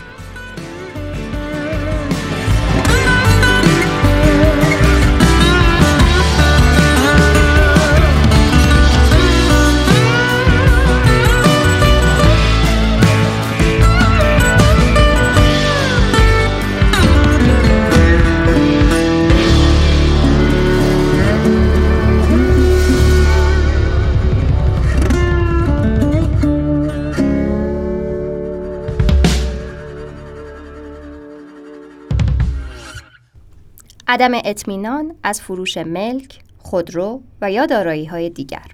عدم 34.12 34.30
اطمینان 34.34 35.14
از 35.22 35.40
فروش 35.40 35.76
ملک، 35.76 36.38
خودرو 36.58 37.20
و 37.40 37.50
یا 37.50 37.66
دارایی 37.66 38.06
های 38.06 38.30
دیگر. 38.30 38.66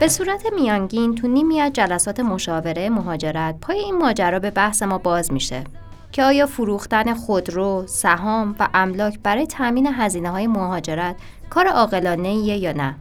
به 0.00 0.08
صورت 0.08 0.46
میانگین 0.54 1.14
تو 1.14 1.28
نیمی 1.28 1.60
از 1.60 1.72
جلسات 1.72 2.20
مشاوره 2.20 2.88
مهاجرت 2.88 3.54
پای 3.60 3.78
این 3.78 3.98
ماجرا 3.98 4.38
به 4.38 4.50
بحث 4.50 4.82
ما 4.82 4.98
باز 4.98 5.32
میشه 5.32 5.64
که 6.12 6.22
آیا 6.22 6.46
فروختن 6.46 7.14
خودرو، 7.14 7.84
سهام 7.86 8.56
و 8.60 8.68
املاک 8.74 9.18
برای 9.22 9.46
تامین 9.46 9.86
هزینه 9.86 10.30
های 10.30 10.46
مهاجرت 10.46 11.16
کار 11.50 11.66
عاقلانه 11.66 12.34
یا 12.34 12.72
نه؟ 12.72 12.96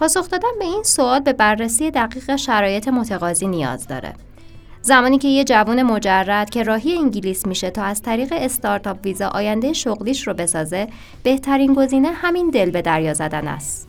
پاسخ 0.00 0.30
دادن 0.30 0.48
به 0.58 0.64
این 0.64 0.82
سوال 0.82 1.20
به 1.20 1.32
بررسی 1.32 1.90
دقیق 1.90 2.36
شرایط 2.36 2.88
متقاضی 2.88 3.46
نیاز 3.46 3.86
داره. 3.86 4.14
زمانی 4.82 5.18
که 5.18 5.28
یه 5.28 5.44
جوان 5.44 5.82
مجرد 5.82 6.50
که 6.50 6.62
راهی 6.62 6.98
انگلیس 6.98 7.46
میشه 7.46 7.70
تا 7.70 7.82
از 7.82 8.02
طریق 8.02 8.34
استارتاپ 8.36 8.98
ویزا 9.04 9.28
آینده 9.28 9.72
شغلیش 9.72 10.26
رو 10.26 10.34
بسازه، 10.34 10.88
بهترین 11.22 11.74
گزینه 11.74 12.08
همین 12.08 12.50
دل 12.50 12.70
به 12.70 12.82
دریا 12.82 13.14
زدن 13.14 13.48
است. 13.48 13.88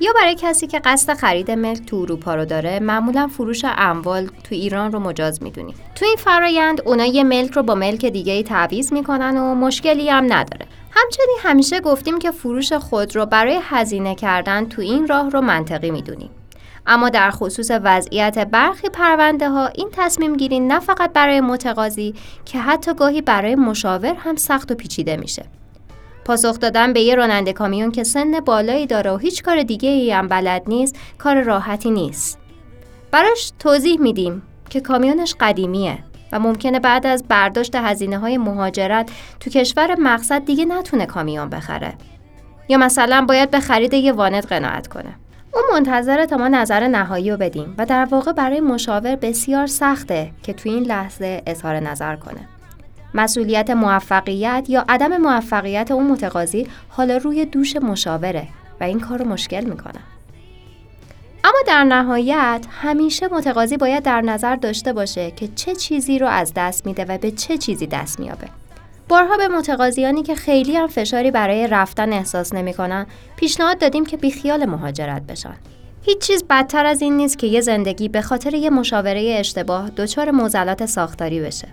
یا 0.00 0.12
برای 0.14 0.36
کسی 0.38 0.66
که 0.66 0.78
قصد 0.78 1.14
خرید 1.14 1.50
ملک 1.50 1.86
تو 1.86 1.96
اروپا 1.96 2.34
رو 2.34 2.44
داره 2.44 2.80
معمولا 2.80 3.26
فروش 3.26 3.64
اموال 3.64 4.26
تو 4.26 4.54
ایران 4.54 4.92
رو 4.92 4.98
مجاز 4.98 5.42
می‌دونیم 5.42 5.74
تو 5.94 6.04
این 6.04 6.16
فرایند 6.18 6.80
اونا 6.84 7.04
یه 7.04 7.24
ملک 7.24 7.50
رو 7.50 7.62
با 7.62 7.74
ملک 7.74 8.04
دیگه 8.04 8.32
ای 8.32 8.42
تعویض 8.42 8.92
می‌کنن 8.92 9.36
و 9.36 9.54
مشکلی 9.54 10.08
هم 10.08 10.32
نداره 10.32 10.66
همچنین 11.02 11.36
همیشه 11.42 11.80
گفتیم 11.80 12.18
که 12.18 12.30
فروش 12.30 12.72
خود 12.72 13.16
رو 13.16 13.26
برای 13.26 13.58
هزینه 13.62 14.14
کردن 14.14 14.68
تو 14.68 14.82
این 14.82 15.06
راه 15.06 15.30
رو 15.30 15.40
منطقی 15.40 15.90
می‌دونیم. 15.90 16.30
اما 16.86 17.08
در 17.08 17.30
خصوص 17.30 17.70
وضعیت 17.70 18.38
برخی 18.38 18.88
پرونده 18.88 19.48
ها 19.48 19.66
این 19.66 19.88
تصمیم 19.92 20.36
گیری 20.36 20.60
نه 20.60 20.80
فقط 20.80 21.12
برای 21.12 21.40
متقاضی 21.40 22.14
که 22.44 22.58
حتی 22.58 22.94
گاهی 22.94 23.22
برای 23.22 23.54
مشاور 23.54 24.14
هم 24.14 24.36
سخت 24.36 24.72
و 24.72 24.74
پیچیده 24.74 25.16
میشه. 25.16 25.44
پاسخ 26.24 26.58
دادن 26.58 26.92
به 26.92 27.00
یه 27.00 27.14
راننده 27.14 27.52
کامیون 27.52 27.90
که 27.90 28.04
سن 28.04 28.40
بالایی 28.40 28.86
داره 28.86 29.10
و 29.10 29.16
هیچ 29.16 29.42
کار 29.42 29.62
دیگه 29.62 29.88
ای 29.88 30.12
هم 30.12 30.28
بلد 30.28 30.62
نیست 30.66 30.96
کار 31.18 31.42
راحتی 31.42 31.90
نیست. 31.90 32.38
براش 33.10 33.52
توضیح 33.58 34.00
میدیم 34.00 34.42
که 34.70 34.80
کامیونش 34.80 35.34
قدیمیه. 35.40 35.98
و 36.32 36.38
ممکنه 36.38 36.80
بعد 36.80 37.06
از 37.06 37.24
برداشت 37.28 37.74
هزینه 37.74 38.18
های 38.18 38.38
مهاجرت 38.38 39.10
تو 39.40 39.50
کشور 39.50 39.96
مقصد 40.00 40.44
دیگه 40.44 40.64
نتونه 40.64 41.06
کامیون 41.06 41.48
بخره. 41.48 41.94
یا 42.68 42.78
مثلا 42.78 43.24
باید 43.28 43.50
به 43.50 43.60
خرید 43.60 43.94
یه 43.94 44.12
وانت 44.12 44.46
قناعت 44.46 44.86
کنه. 44.86 45.14
اون 45.54 45.64
منتظره 45.72 46.26
تا 46.26 46.36
ما 46.36 46.48
نظر 46.48 46.88
نهایی 46.88 47.30
رو 47.30 47.36
بدیم 47.36 47.74
و 47.78 47.86
در 47.86 48.04
واقع 48.04 48.32
برای 48.32 48.60
مشاور 48.60 49.16
بسیار 49.16 49.66
سخته 49.66 50.30
که 50.42 50.52
تو 50.52 50.68
این 50.68 50.82
لحظه 50.82 51.42
اظهار 51.46 51.80
نظر 51.80 52.16
کنه. 52.16 52.40
مسئولیت 53.14 53.70
موفقیت 53.70 54.66
یا 54.68 54.84
عدم 54.88 55.16
موفقیت 55.16 55.90
اون 55.90 56.06
متقاضی 56.06 56.66
حالا 56.88 57.16
روی 57.16 57.44
دوش 57.44 57.76
مشاوره 57.76 58.48
و 58.80 58.84
این 58.84 59.00
کار 59.00 59.18
رو 59.18 59.24
مشکل 59.24 59.64
می‌کنه. 59.64 60.00
اما 61.44 61.58
در 61.66 61.84
نهایت 61.84 62.66
همیشه 62.70 63.28
متقاضی 63.28 63.76
باید 63.76 64.02
در 64.02 64.20
نظر 64.20 64.56
داشته 64.56 64.92
باشه 64.92 65.30
که 65.30 65.48
چه 65.48 65.74
چیزی 65.74 66.18
رو 66.18 66.26
از 66.26 66.52
دست 66.56 66.86
میده 66.86 67.04
و 67.04 67.18
به 67.18 67.30
چه 67.30 67.58
چیزی 67.58 67.86
دست 67.86 68.20
میابه. 68.20 68.48
بارها 69.08 69.36
به 69.36 69.48
متقاضیانی 69.48 70.22
که 70.22 70.34
خیلی 70.34 70.76
هم 70.76 70.86
فشاری 70.86 71.30
برای 71.30 71.66
رفتن 71.66 72.12
احساس 72.12 72.54
نمی‌کنن 72.54 73.06
پیشنهاد 73.36 73.78
دادیم 73.78 74.06
که 74.06 74.16
بیخیال 74.16 74.64
مهاجرت 74.64 75.22
بشن. 75.22 75.54
هیچ 76.02 76.18
چیز 76.18 76.44
بدتر 76.50 76.86
از 76.86 77.02
این 77.02 77.16
نیست 77.16 77.38
که 77.38 77.46
یه 77.46 77.60
زندگی 77.60 78.08
به 78.08 78.22
خاطر 78.22 78.54
یه 78.54 78.70
مشاوره 78.70 79.36
اشتباه 79.38 79.90
دچار 79.90 80.30
موزلات 80.30 80.86
ساختاری 80.86 81.40
بشه. 81.40 81.68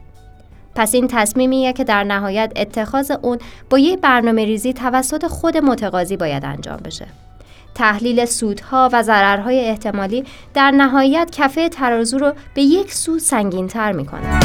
پس 0.75 0.95
این 0.95 1.07
تصمیمیه 1.07 1.73
که 1.73 1.83
در 1.83 2.03
نهایت 2.03 2.51
اتخاذ 2.55 3.11
اون 3.11 3.37
با 3.69 3.79
یه 3.79 3.97
برنامه 3.97 4.45
ریزی 4.45 4.73
توسط 4.73 5.27
خود 5.27 5.57
متقاضی 5.57 6.17
باید 6.17 6.45
انجام 6.45 6.77
بشه. 6.77 7.05
تحلیل 7.75 8.25
سودها 8.25 8.89
و 8.93 9.03
ضررهای 9.03 9.69
احتمالی 9.69 10.25
در 10.53 10.71
نهایت 10.71 11.29
کفه 11.31 11.69
ترازو 11.69 12.17
رو 12.17 12.33
به 12.53 12.61
یک 12.61 12.93
سو 12.93 13.19
سنگینتر 13.19 13.91
می‌کنه. 13.91 14.39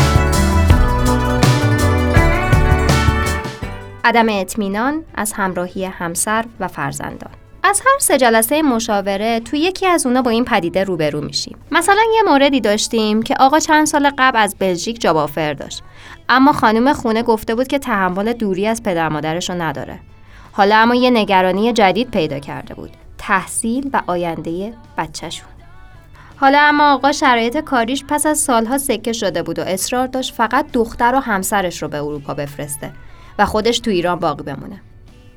عدم 4.04 4.26
اطمینان 4.28 5.04
از 5.14 5.32
همراهی 5.32 5.84
همسر 5.84 6.44
و 6.60 6.68
فرزندان. 6.68 7.30
از 7.62 7.80
هر 7.80 7.98
سه 7.98 8.18
جلسه 8.18 8.62
مشاوره 8.62 9.40
تو 9.40 9.56
یکی 9.56 9.86
از 9.86 10.06
اونا 10.06 10.22
با 10.22 10.30
این 10.30 10.44
پدیده 10.44 10.84
روبرو 10.84 11.20
میشیم. 11.20 11.58
مثلا 11.70 12.02
یه 12.14 12.22
موردی 12.22 12.60
داشتیم 12.60 13.22
که 13.22 13.34
آقا 13.40 13.58
چند 13.58 13.86
سال 13.86 14.10
قبل 14.18 14.38
از 14.38 14.56
بلژیک 14.58 15.00
جاب 15.00 15.16
آفر 15.16 15.52
داشت. 15.52 15.82
اما 16.28 16.52
خانم 16.52 16.92
خونه 16.92 17.22
گفته 17.22 17.54
بود 17.54 17.66
که 17.66 17.78
تحمل 17.78 18.32
دوری 18.32 18.66
از 18.66 18.82
پدر 18.82 19.08
مادرش 19.08 19.50
رو 19.50 19.62
نداره. 19.62 20.00
حالا 20.52 20.76
اما 20.76 20.94
یه 20.94 21.10
نگرانی 21.10 21.72
جدید 21.72 22.10
پیدا 22.10 22.38
کرده 22.38 22.74
بود. 22.74 22.90
تحصیل 23.20 23.90
و 23.92 24.02
آینده 24.06 24.74
بچهشون. 24.98 25.48
حالا 26.36 26.58
اما 26.60 26.92
آقا 26.92 27.12
شرایط 27.12 27.56
کاریش 27.56 28.04
پس 28.08 28.26
از 28.26 28.38
سالها 28.38 28.78
سکه 28.78 29.12
شده 29.12 29.42
بود 29.42 29.58
و 29.58 29.62
اصرار 29.62 30.06
داشت 30.06 30.34
فقط 30.34 30.66
دختر 30.72 31.14
و 31.14 31.18
همسرش 31.18 31.82
رو 31.82 31.88
به 31.88 31.96
اروپا 31.96 32.34
بفرسته 32.34 32.92
و 33.38 33.46
خودش 33.46 33.78
تو 33.78 33.90
ایران 33.90 34.18
باقی 34.18 34.42
بمونه. 34.42 34.80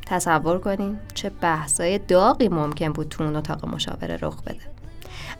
تصور 0.05 0.59
کنین 0.59 0.99
چه 1.13 1.29
بحثای 1.29 1.97
داغی 1.97 2.47
ممکن 2.47 2.93
بود 2.93 3.09
تو 3.09 3.23
اون 3.23 3.35
اتاق 3.35 3.65
مشاوره 3.65 4.17
رخ 4.21 4.41
بده. 4.41 4.73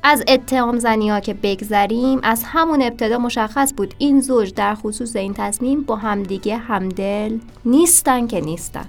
از 0.04 0.24
اتهام 0.28 0.80
زنی 0.80 1.10
ها 1.10 1.20
که 1.20 1.34
بگذریم 1.34 2.20
از 2.24 2.44
همون 2.46 2.82
ابتدا 2.82 3.18
مشخص 3.18 3.74
بود 3.78 3.94
این 3.98 4.22
زوج 4.22 4.54
در 4.54 4.76
خصوص 4.76 5.16
این 5.16 5.34
تصمیم 5.34 5.84
با 5.84 5.96
همدیگه 5.96 6.58
همدل 6.58 7.38
نیستن 7.66 8.28
که 8.28 8.42
نیستن. 8.42 8.86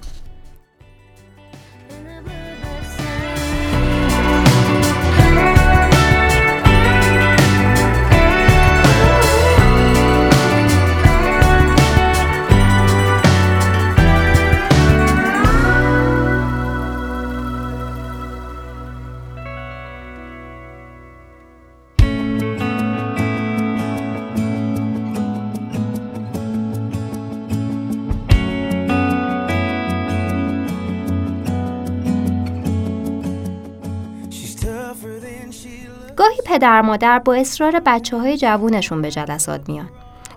پدر 36.55 36.81
مادر 36.81 37.19
با 37.19 37.33
اصرار 37.33 37.81
بچه 37.85 38.17
های 38.17 38.37
جوونشون 38.37 39.01
به 39.01 39.11
جلسات 39.11 39.69
میان. 39.69 39.89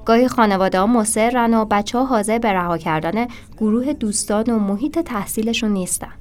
گاهی 0.04 0.28
خانواده 0.28 0.80
ها 0.80 0.86
مصرن 0.86 1.54
و 1.54 1.64
بچه 1.64 1.98
ها 1.98 2.04
حاضر 2.04 2.38
به 2.38 2.52
رها 2.52 2.78
کردن 2.78 3.26
گروه 3.58 3.92
دوستان 3.92 4.44
و 4.44 4.58
محیط 4.58 4.98
تحصیلشون 4.98 5.70
نیستن. 5.70 6.12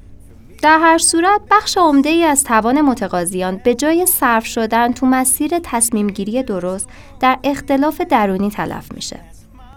در 0.62 0.80
هر 0.80 0.98
صورت 0.98 1.42
بخش 1.52 1.78
عمده 1.78 2.10
ای 2.10 2.24
از 2.24 2.44
توان 2.44 2.82
متقاضیان 2.82 3.62
به 3.64 3.76
جای 3.76 4.06
صرف 4.06 4.46
شدن 4.46 4.94
تو 4.94 5.06
مسیر 5.06 5.60
تصمیم 5.64 6.08
گیری 6.08 6.44
درست 6.44 6.90
در 7.20 7.40
اختلاف 7.44 8.02
درونی 8.02 8.50
تلف 8.50 8.92
میشه. 8.92 9.20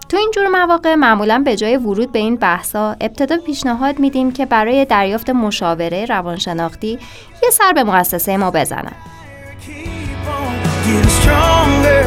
تو 0.08 0.16
این 0.16 0.30
جور 0.34 0.48
مواقع 0.48 0.94
معمولا 0.94 1.42
به 1.44 1.56
جای 1.56 1.76
ورود 1.76 2.12
به 2.12 2.18
این 2.18 2.36
بحثا 2.36 2.96
ابتدا 3.00 3.36
پیشنهاد 3.36 3.98
میدیم 3.98 4.32
که 4.32 4.46
برای 4.46 4.84
دریافت 4.84 5.30
مشاوره 5.30 6.04
روانشناختی 6.04 6.98
یه 7.42 7.50
سر 7.50 7.72
به 7.72 7.84
مؤسسه 7.84 8.36
ما 8.36 8.50
بزنن. 8.50 8.92
Getting 10.90 11.10
stronger. 11.22 12.02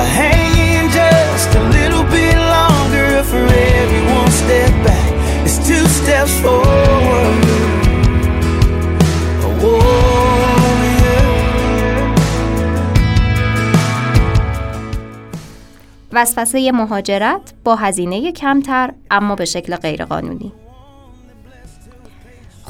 I 0.00 0.04
hang 0.20 0.52
in 0.72 0.84
just 1.00 1.50
a 1.60 1.62
little 1.76 2.04
bit 2.16 2.36
longer. 2.56 3.08
For 3.30 3.42
every 3.80 4.02
one 4.16 4.30
step 4.42 4.72
back, 4.86 5.10
it's 5.46 5.58
two 5.68 5.84
steps 5.98 6.34
forward. 6.42 7.42
وسوسه 16.12 16.72
مهاجرت 16.72 17.54
با 17.64 17.76
هزینه 17.76 18.32
کمتر 18.32 18.90
اما 19.10 19.34
به 19.34 19.44
شکل 19.44 19.76
غیرقانونی. 19.76 20.52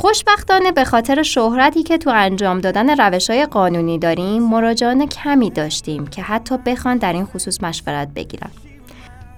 خوشبختانه 0.03 0.73
به 0.73 0.85
خاطر 0.85 1.23
شهرتی 1.23 1.83
که 1.83 1.99
تو 1.99 2.11
انجام 2.11 2.61
دادن 2.61 3.01
روش 3.01 3.31
های 3.31 3.47
قانونی 3.47 3.99
داریم 3.99 4.43
مراجعان 4.43 5.07
کمی 5.07 5.51
داشتیم 5.51 6.07
که 6.07 6.23
حتی 6.23 6.57
بخوان 6.67 6.97
در 6.97 7.13
این 7.13 7.25
خصوص 7.25 7.63
مشورت 7.63 8.09
بگیرن. 8.09 8.51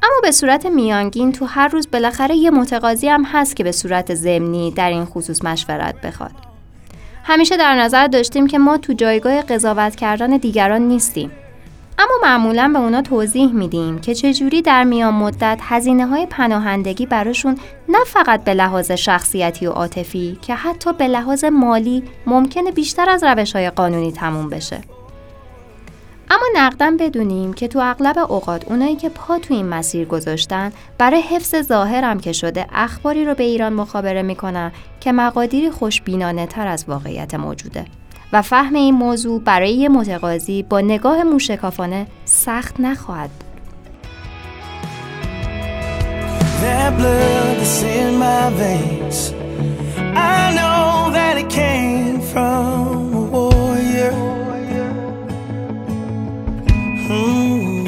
اما 0.03 0.15
به 0.23 0.31
صورت 0.31 0.67
میانگین 0.67 1.33
تو 1.33 1.45
هر 1.45 1.69
روز 1.69 1.89
بالاخره 1.91 2.37
یه 2.37 2.51
متقاضی 2.51 3.09
هم 3.09 3.25
هست 3.25 3.57
که 3.57 3.65
به 3.65 3.73
صورت 3.73 4.15
ضمنی 4.15 4.71
در 4.71 4.91
این 4.91 5.05
خصوص 5.05 5.45
مشورت 5.45 6.01
بخواد. 6.01 6.33
همیشه 7.25 7.57
در 7.57 7.75
نظر 7.75 8.07
داشتیم 8.07 8.47
که 8.47 8.59
ما 8.59 8.77
تو 8.77 8.93
جایگاه 8.93 9.43
قضاوت 9.43 9.97
کردن 9.97 10.37
دیگران 10.37 10.83
نیستیم. 10.83 11.31
اما 11.99 12.13
معمولا 12.23 12.71
به 12.73 12.79
اونا 12.79 13.03
توضیح 13.03 13.53
میدیم 13.53 13.99
که 13.99 14.15
چجوری 14.15 14.63
در 14.63 14.85
میان 14.85 15.15
مدت 15.15 15.59
هزینه 15.63 16.07
های 16.07 16.27
پناهندگی 16.27 17.07
براشون 17.07 17.59
نه 17.89 17.99
فقط 18.07 18.45
به 18.45 18.55
لحاظ 18.55 18.91
شخصیتی 18.91 19.67
و 19.67 19.71
عاطفی 19.71 20.39
که 20.43 20.55
حتی 20.55 20.93
به 20.93 21.09
لحاظ 21.09 21.45
مالی 21.45 22.03
ممکنه 22.27 22.71
بیشتر 22.71 23.11
از 23.11 23.25
روش 23.25 23.57
های 23.57 23.71
قانونی 23.71 24.13
تموم 24.13 24.49
بشه. 24.49 24.81
اما 26.31 26.45
نقدم 26.55 26.97
بدونیم 26.97 27.53
که 27.53 27.69
تو 27.69 27.79
اغلب 27.79 28.19
اوقات 28.19 28.65
اونایی 28.65 28.97
که 28.97 29.09
پا 29.09 29.39
تو 29.39 29.55
این 29.55 29.69
مسیر 29.69 30.05
گذاشتن 30.05 30.73
برای 30.99 31.21
حفظ 31.21 31.57
ظاهرم 31.63 32.21
که 32.21 32.33
شده 32.33 32.67
اخباری 32.73 33.25
رو 33.25 33.35
به 33.35 33.45
ایران 33.45 33.73
مخابره 33.73 34.23
می‌کنن 34.23 34.73
که 35.01 35.13
مقادیری 35.13 35.71
خوشبینانه 35.71 36.47
تر 36.47 36.67
از 36.67 36.85
واقعیت 36.89 37.35
موجوده. 37.35 37.85
و 38.33 38.43
فهم 38.43 38.75
این 38.75 38.95
موضوع 38.95 39.41
برای 39.41 39.73
یه 39.73 39.89
متقاضی 39.89 40.63
با 40.63 40.81
نگاه 40.81 41.23
موشکافانه 41.23 42.07
سخت 42.25 42.81
نخواهد 42.81 43.31
بود. 43.31 43.45
Hmm. 57.07 57.87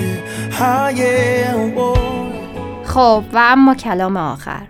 Ah. 0.58 0.86
خب 2.96 3.24
و 3.32 3.38
اما 3.38 3.74
کلام 3.74 4.16
آخر 4.16 4.66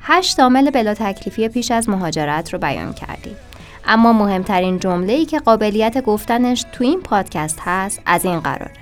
هشت 0.00 0.40
عامل 0.40 0.70
بلا 0.70 0.94
تکلیفی 0.94 1.48
پیش 1.48 1.70
از 1.70 1.88
مهاجرت 1.88 2.52
رو 2.52 2.58
بیان 2.58 2.92
کردیم 2.92 3.36
اما 3.84 4.12
مهمترین 4.12 4.78
جمله 4.78 5.12
ای 5.12 5.24
که 5.24 5.38
قابلیت 5.38 6.04
گفتنش 6.04 6.64
تو 6.72 6.84
این 6.84 7.00
پادکست 7.00 7.58
هست 7.60 8.02
از 8.06 8.24
این 8.24 8.40
قراره. 8.40 8.80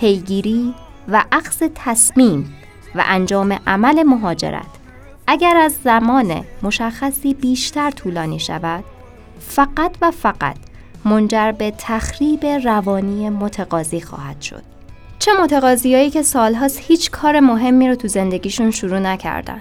پیگیری 0.00 0.74
و 1.08 1.24
عقص 1.32 1.62
تصمیم 1.74 2.54
و 2.94 3.04
انجام 3.06 3.58
عمل 3.66 4.02
مهاجرت 4.02 4.66
اگر 5.26 5.56
از 5.56 5.74
زمان 5.84 6.44
مشخصی 6.62 7.34
بیشتر 7.34 7.90
طولانی 7.90 8.38
شود 8.38 8.84
فقط 9.40 9.96
و 10.02 10.10
فقط 10.10 10.56
منجر 11.04 11.52
به 11.52 11.72
تخریب 11.78 12.46
روانی 12.46 13.30
متقاضی 13.30 14.00
خواهد 14.00 14.42
شد. 14.42 14.62
چه 15.18 15.30
متقاضیایی 15.42 16.10
که 16.10 16.22
سالهاست 16.22 16.80
هیچ 16.82 17.10
کار 17.10 17.40
مهمی 17.40 17.88
رو 17.88 17.94
تو 17.94 18.08
زندگیشون 18.08 18.70
شروع 18.70 18.98
نکردن. 18.98 19.60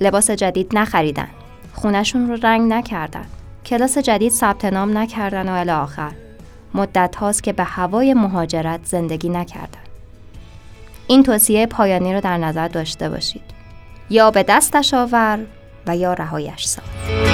لباس 0.00 0.30
جدید 0.30 0.78
نخریدن. 0.78 1.28
خونشون 1.74 2.28
رو 2.28 2.38
رنگ 2.42 2.72
نکردن. 2.72 3.26
کلاس 3.66 3.98
جدید 3.98 4.32
ثبت 4.32 4.64
نام 4.64 4.98
نکردن 4.98 5.48
و 5.48 5.52
الی 5.52 5.70
آخر 5.70 6.12
مدت 6.74 7.16
هاست 7.16 7.42
که 7.42 7.52
به 7.52 7.64
هوای 7.64 8.14
مهاجرت 8.14 8.80
زندگی 8.84 9.28
نکردن. 9.28 9.80
این 11.06 11.22
توصیه 11.22 11.66
پایانی 11.66 12.14
رو 12.14 12.20
در 12.20 12.38
نظر 12.38 12.68
داشته 12.68 13.08
باشید. 13.08 13.42
یا 14.10 14.30
به 14.30 14.42
دستش 14.42 14.94
آور 14.94 15.38
و 15.86 15.96
یا 15.96 16.12
رهایش 16.12 16.64
ساز. 16.64 17.33